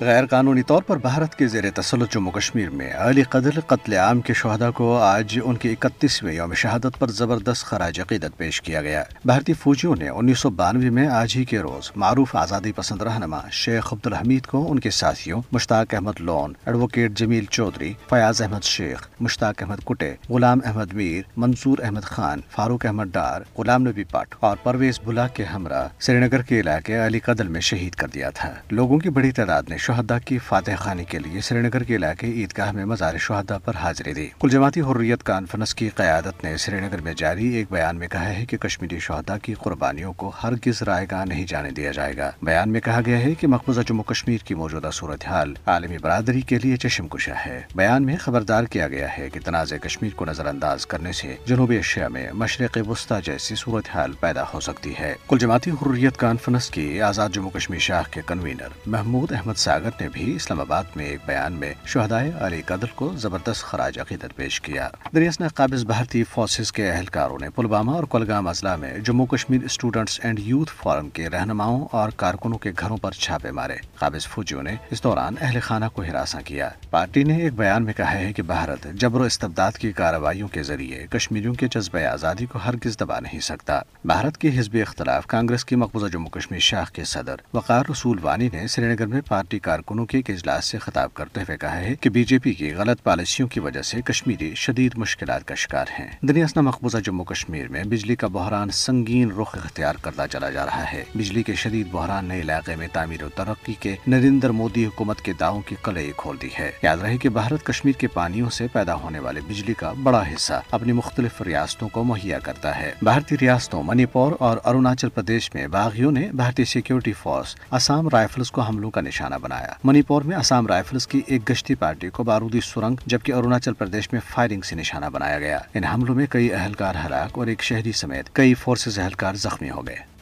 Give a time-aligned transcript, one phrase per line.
[0.00, 4.20] غیر قانونی طور پر بھارت کے زیر تسلط جموں کشمیر میں علی قدر قتل عام
[4.20, 8.82] کے شہدا کو آج ان کے اکتیسویں یوم شہادت پر زبردست خراج عقیدت پیش کیا
[8.82, 13.02] گیا۔ بھارتی فوجیوں نے انیس سو بانوے میں آج ہی کے روز معروف آزادی پسند
[13.02, 18.42] رہنما شیخ عبد الحمید کو ان کے ساتھیوں مشتاق احمد لون، ایڈوکیٹ جمیل چودھری، فیاض
[18.42, 23.88] احمد شیخ، مشتاق احمد کٹے، غلام احمد میر، منصور احمد خان، فاروق احمد ڈار، غلام
[23.88, 27.94] نبی پٹ اور پرویز بلا کے ہمراہ سری نگر کے علاقے علی قدل میں شہید
[27.94, 31.58] کر دیا تھا۔ لوگوں کی بڑی تعداد نے شہدا کی فاتح خانی کے لیے سری
[31.58, 35.88] نگر کے علاقے عیدگاہ میں مزار شہدا پر حاضری دی۔ کل جماعتی حریت کانفرنس کی
[35.88, 39.54] قیادت نے سری نگر میں جاری ایک بیان میں کہا ہے کہ کشمیری شہدا کی
[39.54, 43.34] قربانیوں کو ہرگز رائے گاہ نہیں جانے دیا جائے گا۔ بیان میں کہا گیا ہے
[43.34, 48.02] کہ مقبوضہ جموں کشمیر کی موجودہ صورتحال عالمی برادری کے لیے چشم کشا ہے۔ بیان
[48.02, 52.08] میں خبردار کیا گیا ہے کہ تنازع کشمیر کو نظر انداز کرنے سے جنوبی ایشیا
[52.08, 57.28] میں مشرق وسطی جیسی صورتحال پیدا ہو سکتی ہے۔ کل جماعتی حریت کانفرنس کی آزاد
[57.32, 61.52] جموں کشمیر شاخ کے کنوینر محمود احمد ساگر نے بھی اسلام آباد میں ایک بیان
[61.52, 66.72] میں شہدائے علی قدر کو زبردست خراج عقیدت پیش کیا۔ دریاس نے قابض بھارتی فورسز
[66.72, 71.28] کے اہلکاروں نے پلوامہ اور کلگام اضلاع میں Jammu Kashmir students and youth forum کے
[71.30, 75.84] رہنماؤں اور کارکنوں کے گھروں پر چھاپے مارے۔ قابض فوجیوں نے اس دوران اہل خانہ
[75.92, 79.72] کو ہراساں کیا۔ پارٹی نے ایک بیان میں کہا ہے کہ بھارت جبر و استبداد
[79.72, 84.58] کی کارروائیوں کے ذریعے کشمیریوں کے جذبہ آزادی کو ہرگز دبا نہیں سکتا۔ بھارت کے
[84.58, 88.86] حزب اختلاف کانگریس کی مقبوضہ جموں کشمیر شاخ کے صدر وقار رسول وانی نے سری
[88.86, 92.24] نگر میں پارٹی کارکنوں کے ایک اجلاس سے خطاب کرتے ہوئے کہا ہے کہ بی
[92.24, 96.62] جے پی کی غلط پالیسیوں کی وجہ سے کشمیری شدید مشکلات کا شکار ہیں۔ دنیاسنا
[96.62, 101.04] مقبوضہ جموں کشمیر میں بجلی کا بحران سنگین رخ اختیار کرتا چلا جا رہا ہے۔
[101.14, 105.32] بجلی کے شدید بحران نے علاقے میں تعمیر و ترقی کے نریندر مودی حکومت کے
[105.40, 108.94] دعووں کی قلعے کھول دی ہے۔ یاد رہے کہ بھارت کشمیر کے پانیوں سے پیدا
[108.94, 113.82] ہونے والے بجلی کا بڑا حصہ اپنی مختلف ریاستوں کو مہیا کرتا ہے۔ بھارتی ریاستوں
[113.82, 118.90] منی پور اور اروناچل پردیش میں باغیوں نے بھارتی سیکیورٹی فورس آسام رائفلز کو حملوں
[118.90, 122.60] کا نشانہ بنا بنایا۔ منی پور میں آسام رائفلز کی ایک گشتی پارٹی کو بارودی
[122.60, 126.94] سرنگ جبکہ اروناچل پردیش میں فائرنگ سے نشانہ بنایا گیا۔ ان حملوں میں کئی اہلکار
[127.06, 130.15] ہلاک اور ایک شہری سمیت کئی فورسز اہلکار زخمی ہو گئے۔